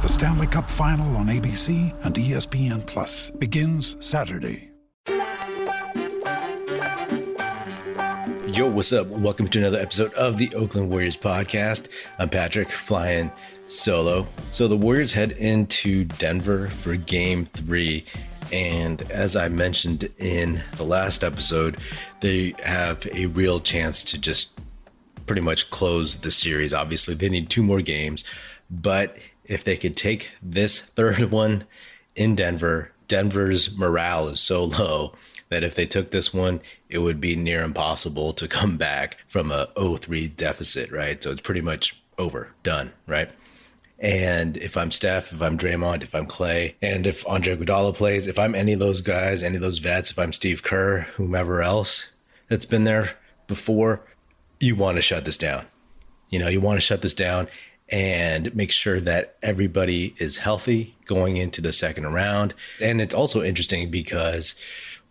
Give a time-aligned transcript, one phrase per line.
[0.00, 4.70] The Stanley Cup Final on ABC and ESPN Plus begins Saturday.
[8.46, 9.08] Yo, what's up?
[9.08, 11.88] Welcome to another episode of the Oakland Warriors podcast.
[12.20, 13.32] I'm Patrick, flying
[13.66, 14.28] solo.
[14.52, 18.04] So the Warriors head into Denver for game three.
[18.52, 21.76] And as I mentioned in the last episode,
[22.20, 24.50] they have a real chance to just
[25.26, 26.72] pretty much close the series.
[26.72, 28.22] Obviously, they need two more games.
[28.70, 29.16] But
[29.48, 31.64] if they could take this third one
[32.14, 35.14] in Denver, Denver's morale is so low
[35.48, 39.50] that if they took this one, it would be near impossible to come back from
[39.50, 41.22] a 0-3 deficit, right?
[41.22, 43.30] So it's pretty much over, done, right?
[43.98, 48.26] And if I'm Steph, if I'm Draymond, if I'm Klay, and if Andre Iguodala plays,
[48.26, 51.62] if I'm any of those guys, any of those vets, if I'm Steve Kerr, whomever
[51.62, 52.10] else
[52.48, 54.02] that's been there before,
[54.60, 55.64] you want to shut this down.
[56.30, 57.48] You know, you want to shut this down
[57.90, 62.54] and make sure that everybody is healthy going into the second round.
[62.80, 64.54] And it's also interesting because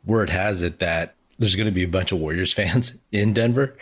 [0.06, 3.75] word has it that there's going to be a bunch of Warriors fans in Denver.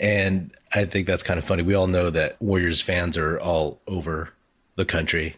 [0.00, 1.62] And I think that's kind of funny.
[1.62, 4.30] We all know that Warriors fans are all over
[4.76, 5.36] the country,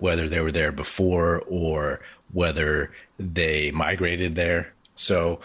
[0.00, 2.00] whether they were there before or
[2.32, 4.72] whether they migrated there.
[4.96, 5.40] So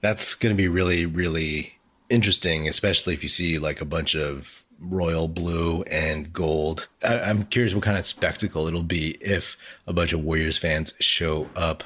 [0.00, 1.78] that's going to be really, really
[2.10, 6.88] interesting, especially if you see like a bunch of royal blue and gold.
[7.02, 9.56] I, am curious what kind of spectacle it'll be if
[9.86, 11.84] a bunch of Warriors fans show up.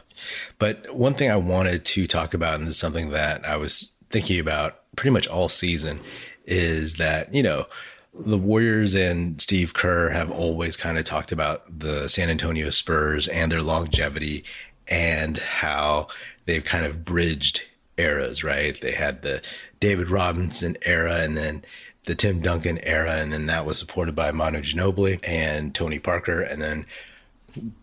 [0.59, 3.93] But one thing I wanted to talk about, and this is something that I was
[4.11, 6.01] thinking about pretty much all season,
[6.47, 7.67] is that, you know,
[8.13, 13.29] the Warriors and Steve Kerr have always kind of talked about the San Antonio Spurs
[13.29, 14.45] and their longevity
[14.89, 16.09] and how
[16.47, 17.63] they've kind of bridged
[17.97, 18.81] eras, right?
[18.81, 19.43] They had the
[19.79, 21.65] David Robinson era and then
[22.07, 26.41] the Tim Duncan era, and then that was supported by Manu Ginobili and Tony Parker,
[26.41, 26.87] and then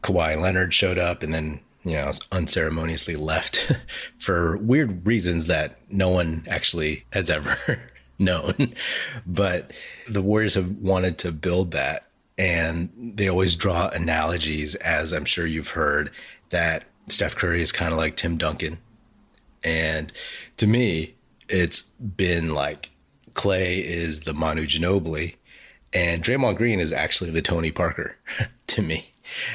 [0.01, 3.72] Kawhi Leonard showed up, and then you know unceremoniously left
[4.19, 7.79] for weird reasons that no one actually has ever
[8.19, 8.73] known.
[9.25, 9.72] But
[10.09, 12.07] the Warriors have wanted to build that,
[12.38, 16.11] and they always draw analogies, as I'm sure you've heard,
[16.50, 18.79] that Steph Curry is kind of like Tim Duncan,
[19.63, 20.11] and
[20.57, 21.16] to me,
[21.50, 22.89] it's been like
[23.38, 25.36] Klay is the Manu Ginobili,
[25.94, 28.18] and Draymond Green is actually the Tony Parker
[28.68, 29.14] to me.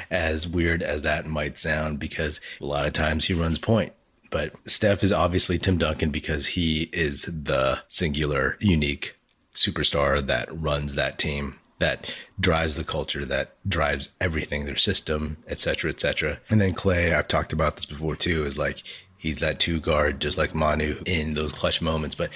[0.09, 3.91] As weird as that might sound, because a lot of times he runs point.
[4.31, 9.15] But Steph is obviously Tim Duncan because he is the singular, unique
[9.53, 15.91] superstar that runs that team, that drives the culture, that drives everything, their system, etc.,
[15.91, 16.39] etc.
[16.49, 18.83] And then Klay, I've talked about this before too, is like
[19.17, 22.15] he's that two guard, just like Manu in those clutch moments.
[22.15, 22.31] But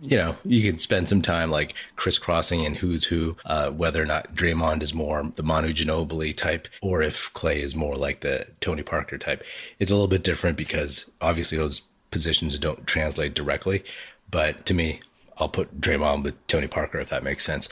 [0.00, 4.06] you know, you could spend some time like crisscrossing and who's who, uh, whether or
[4.06, 8.46] not Draymond is more the Manu Ginobili type, or if Klay is more like the
[8.60, 9.42] Tony Parker type.
[9.78, 13.82] It's a little bit different because obviously those positions don't translate directly.
[14.30, 15.00] But to me,
[15.38, 17.68] I'll put Draymond with Tony Parker if that makes sense.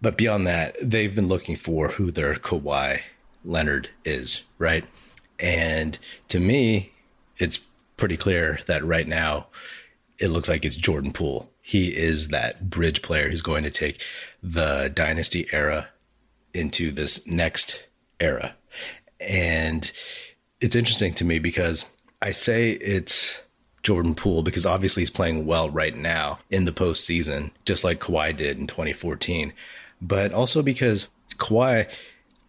[0.00, 3.00] But beyond that, they've been looking for who their Kawhi
[3.44, 4.84] Leonard is, right?
[5.38, 6.92] And to me,
[7.38, 7.60] it's
[7.96, 9.46] pretty clear that right now
[10.18, 11.50] it looks like it's Jordan Poole.
[11.60, 14.02] He is that bridge player who's going to take
[14.42, 15.88] the dynasty era
[16.54, 17.82] into this next
[18.20, 18.54] era.
[19.20, 19.90] And
[20.60, 21.84] it's interesting to me because
[22.22, 23.40] I say it's
[23.82, 28.36] Jordan Poole because obviously he's playing well right now in the postseason, just like Kawhi
[28.36, 29.52] did in 2014.
[30.00, 31.88] But also because Kawhi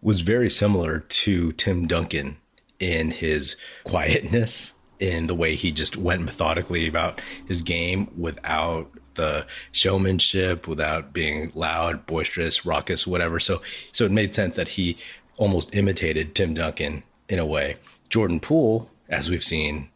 [0.02, 2.36] was very similar to Tim Duncan
[2.78, 9.46] in his quietness in the way he just went methodically about his game without the
[9.72, 13.40] showmanship, without being loud, boisterous, raucous, whatever.
[13.40, 13.62] So,
[13.92, 14.96] so it made sense that he
[15.36, 17.76] almost imitated Tim Duncan in a way.
[18.10, 19.88] Jordan Poole as we've seen,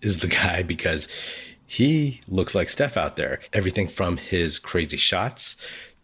[0.00, 1.08] is the guy because
[1.66, 3.40] he looks like Steph out there.
[3.52, 5.56] Everything from his crazy shots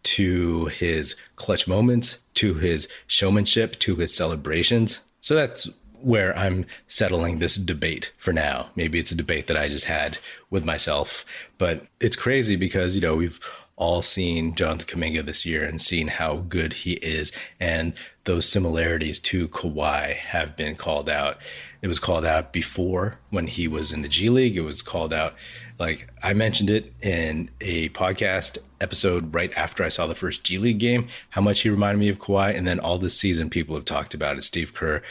[0.04, 5.00] to his clutch moments to his showmanship to his celebrations.
[5.20, 5.68] So that's
[6.00, 8.68] where I'm settling this debate for now.
[8.76, 10.18] Maybe it's a debate that I just had
[10.50, 11.24] with myself,
[11.58, 13.40] but it's crazy because, you know, we've
[13.78, 17.30] all seen Jonathan Kuminga this year and seen how good he is.
[17.60, 21.38] And those similarities to Kawhi have been called out.
[21.80, 24.56] It was called out before when he was in the G League.
[24.56, 25.34] It was called out,
[25.78, 30.58] like I mentioned it in a podcast episode right after I saw the first G
[30.58, 32.56] League game, how much he reminded me of Kawhi.
[32.56, 34.42] And then all this season, people have talked about it.
[34.42, 35.02] Steve Kerr,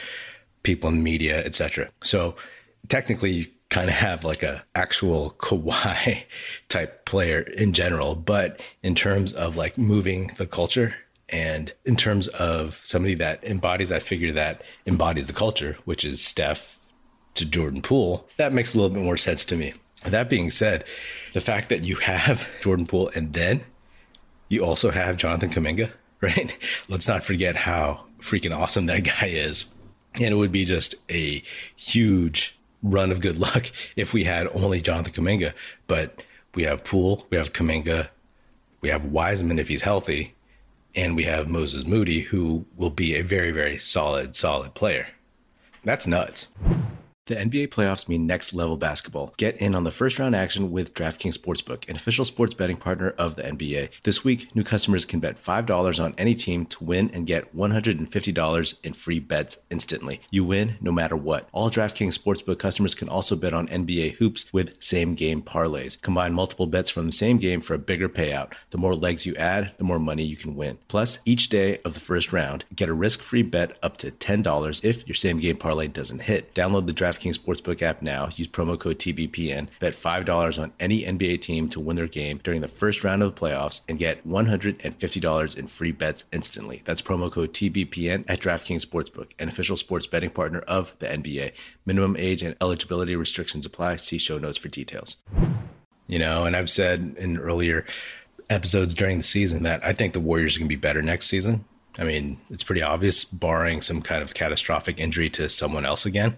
[0.68, 1.88] people in the media, etc.
[2.02, 2.36] So
[2.88, 6.24] technically, you kind of have like a actual Kawhi
[6.68, 10.94] type player in general, but in terms of like moving the culture
[11.30, 16.22] and in terms of somebody that embodies that figure that embodies the culture, which is
[16.22, 16.78] Steph
[17.34, 19.72] to Jordan Poole, that makes a little bit more sense to me.
[20.04, 20.84] That being said,
[21.32, 23.64] the fact that you have Jordan Poole and then
[24.50, 26.54] you also have Jonathan Kuminga, right?
[26.88, 29.64] Let's not forget how freaking awesome that guy is.
[30.20, 31.42] And it would be just a
[31.76, 35.52] huge run of good luck if we had only Jonathan Kuminga.
[35.86, 36.22] But
[36.54, 38.08] we have Poole, we have Kuminga,
[38.80, 40.34] we have Wiseman if he's healthy,
[40.94, 45.08] and we have Moses Moody, who will be a very, very solid, solid player.
[45.84, 46.48] That's nuts.
[47.28, 49.34] The NBA playoffs mean next level basketball.
[49.36, 53.10] Get in on the first round action with DraftKings Sportsbook, an official sports betting partner
[53.18, 53.90] of the NBA.
[54.02, 58.74] This week, new customers can bet $5 on any team to win and get $150
[58.82, 60.22] in free bets instantly.
[60.30, 61.50] You win no matter what.
[61.52, 66.00] All DraftKings Sportsbook customers can also bet on NBA hoops with same game parlays.
[66.00, 68.54] Combine multiple bets from the same game for a bigger payout.
[68.70, 70.78] The more legs you add, the more money you can win.
[70.88, 74.82] Plus, each day of the first round, get a risk free bet up to $10
[74.82, 76.54] if your same game parlay doesn't hit.
[76.54, 78.28] Download the DraftKings DraftKings Sportsbook app now.
[78.34, 79.68] Use promo code TBPN.
[79.80, 83.34] Bet $5 on any NBA team to win their game during the first round of
[83.34, 86.82] the playoffs and get $150 in free bets instantly.
[86.84, 91.52] That's promo code TBPN at DraftKings Sportsbook, an official sports betting partner of the NBA.
[91.86, 93.96] Minimum age and eligibility restrictions apply.
[93.96, 95.16] See show notes for details.
[96.06, 97.84] You know, and I've said in earlier
[98.48, 101.26] episodes during the season that I think the Warriors are going to be better next
[101.26, 101.64] season.
[101.98, 106.36] I mean, it's pretty obvious, barring some kind of catastrophic injury to someone else again.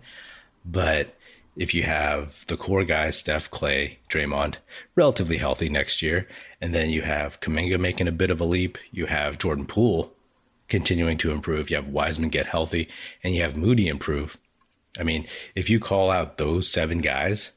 [0.64, 1.16] But
[1.56, 4.56] if you have the core guys, Steph, Klay, Draymond,
[4.94, 6.26] relatively healthy next year,
[6.60, 10.12] and then you have Kuminga making a bit of a leap, you have Jordan Poole
[10.68, 12.88] continuing to improve, you have Wiseman get healthy,
[13.22, 14.38] and you have Moody improve.
[14.98, 17.50] I mean, if you call out those seven guys,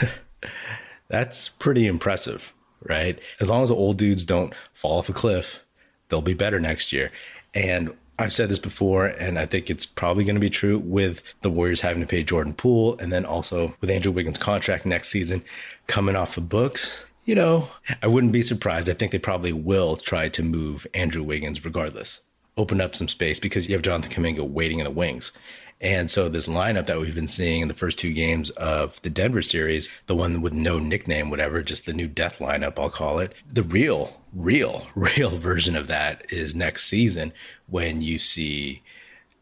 [1.08, 3.18] that's pretty impressive, right?
[3.40, 5.60] As long as the old dudes don't fall off a cliff,
[6.08, 7.10] they'll be better next year.
[7.54, 11.22] And I've said this before, and I think it's probably going to be true with
[11.42, 15.08] the Warriors having to pay Jordan Poole, and then also with Andrew Wiggins' contract next
[15.08, 15.44] season
[15.86, 17.04] coming off the books.
[17.24, 17.68] You know,
[18.02, 18.88] I wouldn't be surprised.
[18.88, 22.22] I think they probably will try to move Andrew Wiggins regardless,
[22.56, 25.32] open up some space because you have Jonathan Kuminga waiting in the wings.
[25.80, 29.10] And so this lineup that we've been seeing in the first two games of the
[29.10, 33.18] Denver series, the one with no nickname, whatever, just the new death lineup, I'll call
[33.18, 33.34] it.
[33.46, 37.32] The real, real, real version of that is next season
[37.66, 38.82] when you see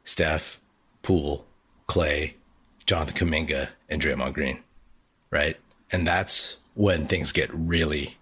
[0.05, 0.61] Steph,
[1.03, 1.47] Poole,
[1.89, 2.35] Klay,
[2.85, 4.59] Jonathan Kuminga, and Draymond Green,
[5.31, 5.57] right?
[5.93, 8.17] And that's when things get really,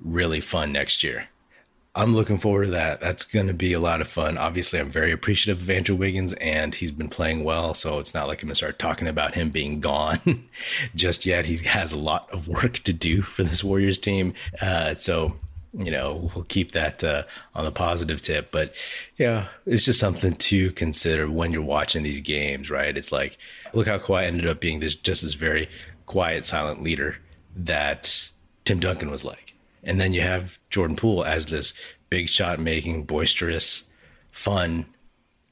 [0.00, 1.28] really fun next year.
[1.98, 3.00] I'm looking forward to that.
[3.00, 4.38] That's going to be a lot of fun.
[4.38, 7.74] Obviously, I'm very appreciative of Andrew Wiggins, and he's been playing well.
[7.74, 10.48] So it's not like I'm going to start talking about him being gone
[10.94, 11.44] just yet.
[11.44, 14.34] He has a lot of work to do for this Warriors team.
[14.60, 15.34] Uh, so
[15.76, 17.24] you know, we'll keep that uh,
[17.56, 18.52] on the positive tip.
[18.52, 18.76] But
[19.16, 22.96] yeah, it's just something to consider when you're watching these games, right?
[22.96, 23.38] It's like,
[23.74, 25.68] look how Kawhi ended up being this just this very
[26.06, 27.16] quiet, silent leader
[27.56, 28.30] that
[28.64, 29.47] Tim Duncan was like.
[29.82, 31.72] And then you have Jordan Poole as this
[32.10, 33.84] big shot making, boisterous,
[34.32, 34.86] fun,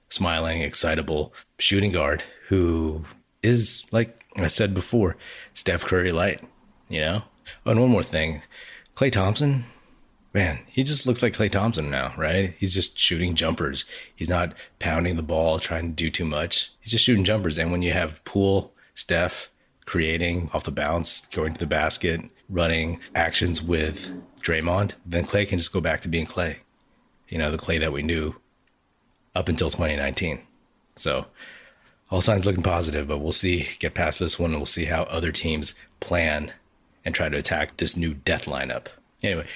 [0.09, 3.04] smiling, excitable shooting guard who
[3.42, 5.16] is, like I said before,
[5.54, 6.42] Steph Curry light,
[6.88, 7.23] you know?
[7.64, 8.42] Oh, and one more thing
[8.97, 9.64] Klay Thompson,
[10.33, 12.54] man, he just looks like Klay Thompson now, right?
[12.59, 13.85] He's just shooting jumpers.
[14.14, 16.73] He's not pounding the ball, trying to do too much.
[16.80, 17.59] He's just shooting jumpers.
[17.59, 19.49] And when you have Poole, Steph
[19.85, 24.10] creating off the bounce, going to the basket, running actions with
[24.40, 26.56] Draymond, then Klay can just go back to being Klay,
[27.28, 28.36] You know, the Klay that we knew
[29.34, 30.40] up until 2019.
[30.96, 31.26] So
[32.10, 33.68] all signs looking positive, but we'll see.
[33.78, 36.52] Get past this one and we'll see how other teams plan
[37.04, 38.86] and try to attack this new death lineup.
[39.22, 39.46] Anyway,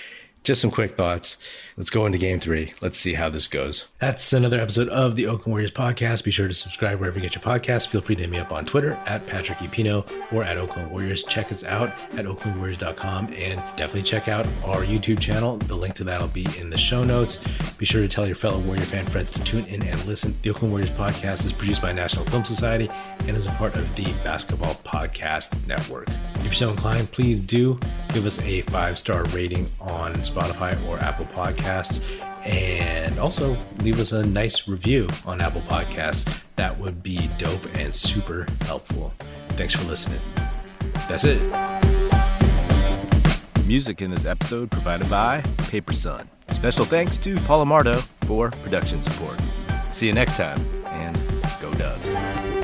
[0.43, 1.37] just some quick thoughts.
[1.77, 2.73] Let's go into game three.
[2.81, 3.87] Let's see how this goes.
[4.01, 6.25] That's another episode of the Oakland Warriors podcast.
[6.25, 7.89] Be sure to subscribe wherever you get your podcast.
[7.89, 11.23] Feel free to hit me up on Twitter at Patrick Epino or at Oakland Warriors.
[11.25, 15.59] Check us out at oaklandwarriors.com and definitely check out our YouTube channel.
[15.59, 17.39] The link to that will be in the show notes.
[17.77, 20.37] Be sure to tell your fellow Warrior fan friends to tune in and listen.
[20.43, 23.95] The Oakland Warriors podcast is produced by National Film Society and is a part of
[23.97, 26.09] the Basketball Podcast Network.
[26.41, 27.79] If you're so inclined, please do
[28.09, 32.03] give us a five star rating on Spotify or Apple Podcasts.
[32.47, 36.43] And also leave us a nice review on Apple Podcasts.
[36.57, 39.13] That would be dope and super helpful.
[39.51, 40.21] Thanks for listening.
[41.09, 41.41] That's it.
[43.67, 46.29] Music in this episode provided by Paper Son.
[46.53, 49.39] Special thanks to Paul Amardo for production support.
[49.93, 51.17] See you next time, and
[51.61, 52.60] go Dubs.